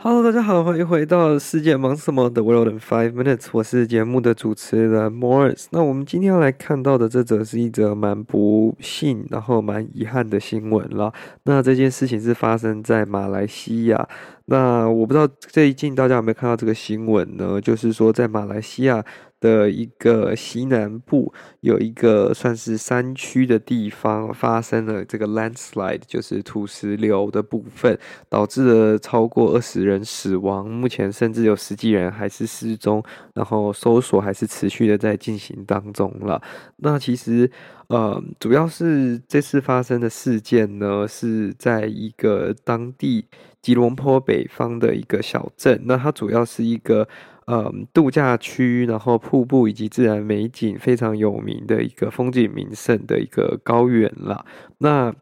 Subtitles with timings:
[0.00, 5.66] Hello，大家好，欢迎回到《世界忙什么的 World in Five Minutes》，我是节目的主持人 Morris。
[5.70, 11.12] 那我们今天要来看到的这则是一则蛮不幸，然后蛮遗憾的新闻了。
[11.42, 14.08] 那这件事情是发生在马来西亚。
[14.44, 17.60] 那我不知道最近大家有没有看到这个新闻呢？
[17.60, 19.04] 就是说在马来西亚。
[19.40, 27.98] 的一个西南部有一个算是山区的地方发生了这个 landslide，就是土石流的部分，
[28.28, 33.02] 导致了超过二十人死亡，目前甚至有十几人还是失踪，
[33.34, 36.42] 然后搜索还是持续的在进行当中了。
[36.78, 37.50] 那其实
[37.88, 43.26] 呃，主要是这次发生的事件呢，是在一个当地
[43.62, 47.08] 吉隆坡北方的一个小镇，那它主要是一个。
[47.50, 54.44] 嗯，度假区，然后瀑布以及自然美景非常有名的一个风景名胜的一个高原啦。
[54.78, 55.14] 那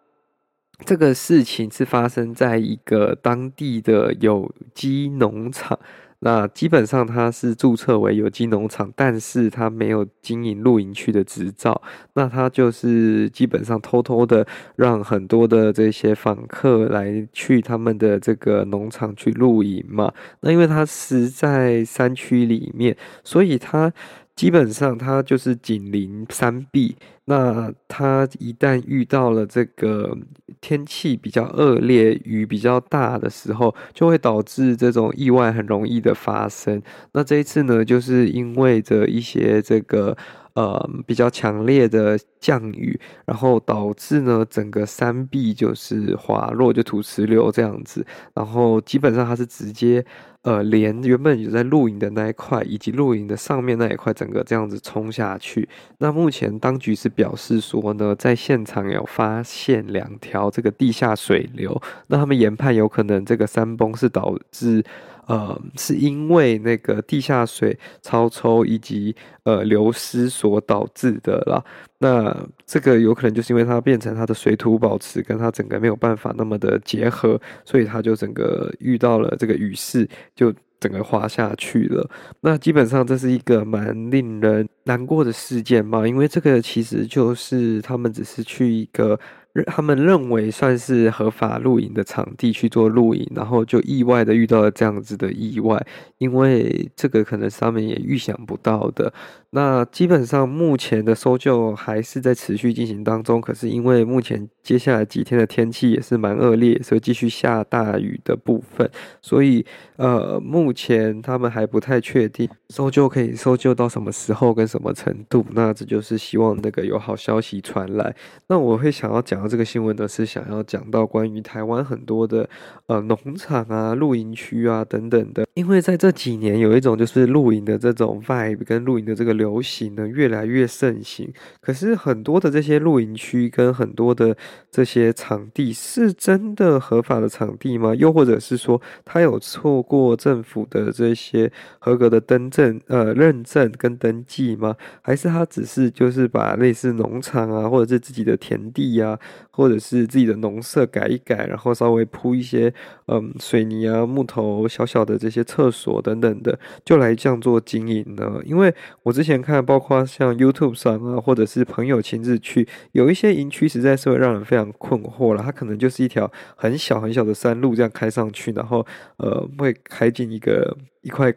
[0.84, 5.78] 这个事情是发生在一个当地的有机农场。
[6.26, 11.80] 那基本上他是注册为有机农场，但是他没有经营露营区的执照。
[12.14, 20.12] 那他就是基本上偷偷的让很多的这些访客来去他们的这个农场去露营嘛。
[20.40, 23.92] 那因为他是在山区里面，所以他。
[24.36, 26.94] 基本上，它就是紧邻山壁。
[27.24, 30.16] 那它一旦遇到了这个
[30.60, 36.80] 天气比较恶劣、雨比较大的时候，就会导致这种意外很容易的发生。
[37.12, 40.14] 那这一次呢，就是因为着一些这个
[40.54, 48.06] 呃比较强烈的降雨，然后导致呢整个山壁就是滑落，就土石流这样子。
[48.34, 50.04] 然后基本上它是直接。
[50.46, 55.68] 呃，连原本有在露营的那一块，以及露营的上面那一块，整个这样子冲下去。
[55.98, 64.84] 那目前当局是表示说呢，在现场有发现两条这个地下水流，那他们研判有可能这个山崩是导致。
[65.26, 69.12] 呃，是因为那个地下水超抽以及
[69.42, 71.64] 呃流失所导致的啦。
[71.98, 72.36] 那
[72.66, 82.08] 这个有可能就是因为它变成它的水土保持跟它整个没有办法那么的结合，所以它就整个遇到了这个雨势，就整个滑下去了。
[82.40, 89.20] 那基本上这是一个蛮令人难过的事件嘛，因为这个其实就是他们只是去一个。
[89.68, 95.82] 他们认为算是合法露营的场地去做露营，然后就意外的遇到了这样子的意外，
[96.18, 99.10] 因为这个可能是他们也预想不到的。
[99.48, 108.90] 那基本上目前的搜救还是在持续进行当中，可是因为目前接下来几天的天气也是蛮恶劣，所以继续下大雨的部分，
[109.22, 109.64] 所以
[109.96, 115.46] 呃，目前他们还不太确定搜救可以搜救到什么时候跟什么程度。
[115.52, 118.14] 那这就是希望那个有好消息传来。
[118.48, 122.48] 那我会想要讲到这个新闻呢，是想要讲到关于台湾很多的
[122.86, 129.36] 呃农场啊、露营区啊等等的，因为在这几年有一种就是露营的这种 vibe 跟露营的这个。
[129.36, 134.34] 流行呢越来越盛行，可是很多的这些露营区跟很多的
[134.70, 137.94] 这些场地是真的合法的场地吗？
[137.94, 144.65] 又或者是说，他有错过政府的这些合格的登证、呃认证跟登记吗？
[145.00, 149.16] 还是他只是就是把类似农场啊，或者是自己的田地啊，
[149.52, 152.74] 或者是自己的农舍改一改，然后稍微铺一些
[153.06, 158.40] 嗯水泥啊、木头小小的这些厕所等等的，就来这样做经营呢？
[158.44, 158.74] 因为
[159.04, 159.36] 我之前。
[159.46, 165.42] 看，包括像 YouTube 上啊，或者是朋友亲自去，有一些营区实在是会让人非常困惑了。
[165.42, 168.84] 它可能就是一条很小很小的山路，这样开上去，然后
[169.18, 171.32] 呃，会开进一个一块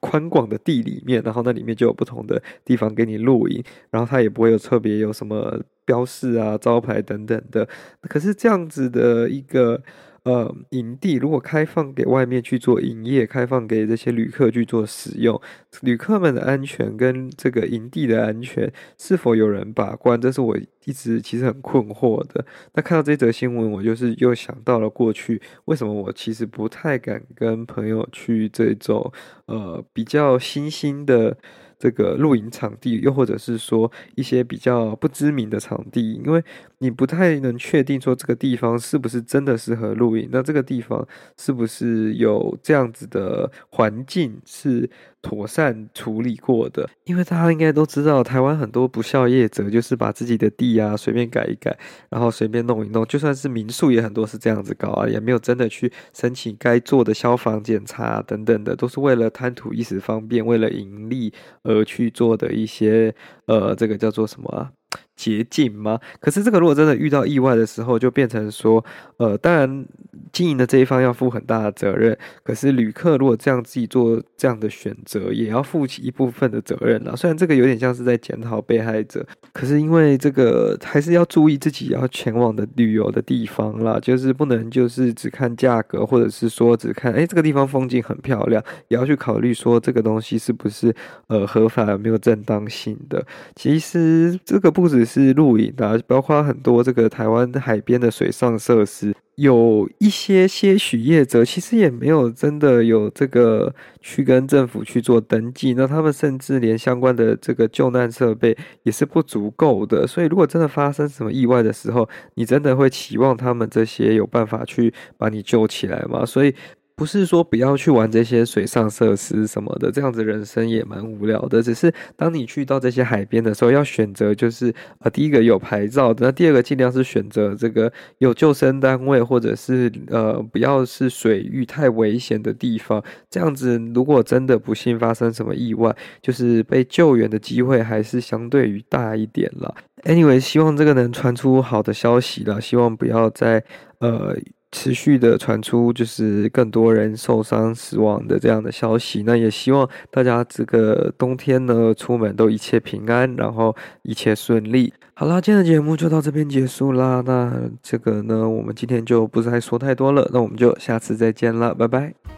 [0.00, 7.68] 宽广的地里面，然后那里面就有不同的地方给你露营，然后它也不会有特别有什么标示啊、招牌等等的。
[8.02, 9.82] 可是这样子的一个。
[10.26, 15.40] 呃，营地如果开放给外面去做营业，开放给这些旅客去做使用，
[15.82, 20.20] 旅客们的安全跟这个营地的安全是否有人把关？
[20.20, 22.44] 这是我一直其实很困惑的。
[22.74, 29.12] 那看到这则新闻，我就是又想到了过去，为什么我其实不太敢跟朋友去这种
[29.46, 31.38] 呃比较新兴的
[31.78, 36.42] 这个露营场地，又或者是说一些比较不知名的场地，因为
[36.78, 41.06] 你不太能确定说这个地方是不是真的适合露营，那这个地方
[41.38, 44.88] 是不是有这样子的环境是
[45.26, 46.88] 妥善处理过的？
[47.02, 51.76] 因为大家应该都知道，台湾很多不肖业者就是把自己的地啊随便改一改，
[52.08, 61.32] 然后随便弄一弄，就算是民宿也很多是这样子搞啊，也没有真的去申请该做的消防检查等等的，都是为了贪图一时方便，为了盈利
[61.64, 63.12] 而去做的一些
[63.46, 64.70] 呃，这个叫做什么？
[65.16, 65.98] 捷径吗？
[66.20, 68.84] 可是这个如果真的遇到意外的时候，就变成说，
[69.16, 69.84] 呃，当然
[70.30, 72.16] 经营的这一方要负很大的责任。
[72.44, 77.14] 可是旅客如果这样自己做这样的选择，也要负起一部分的责任啦。
[77.16, 90.94] 虽然这个有点像是在检讨被害者，可是因为这个还是要注意自己要前往的旅游的地方啦，就是不能就是只看价格，或者是说只看哎这个地方风景很漂亮，也要去考虑说这个东西是不是
[91.28, 93.24] 呃合法有没有正当性的。
[93.54, 95.05] 其实这个不止。
[95.06, 116.26] 是露营的，包括很多这个台湾海边的水上设施，有一些些许业者其实也没有真的有这个去跟政府去做登记，那他们甚至连相关的这个救难设备也是不足够的，所以如果真的发生什么意外的时候，你真的会期望他们这些有办法去把你救起来吗？
[116.26, 116.54] 所以。
[116.96, 121.62] 不是说不要去玩这些水上设施什么的，这样子人生也蛮无聊的。
[121.62, 133.04] 只是当你去到这些海边的时候，要选择就是呃，第一个有牌照的，那第二个尽量是选择这个有救生单位，或者是呃不要是水域太危险的地方。
[133.28, 139.74] 这样子如果真的不幸发生什么意外，就是被救援的机会还是相对于大一点了。
[140.04, 143.62] Anyway，希望这个能传出好的消息了，希望不要再
[143.98, 144.34] 呃。
[144.76, 154.92] 持续的传出就是更多人受伤死亡的这样的消息，那也希望大家这个冬天呢出门都一切平安，然后一切顺利。
[155.14, 157.22] 好啦，今天的节目就到这边结束啦。
[157.24, 162.35] 那这个呢，我们今天就不再说太多了，那我们就下次再见了，拜拜。